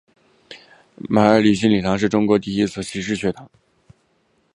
[1.07, 3.47] 马礼逊学堂是中国第一所西式学堂。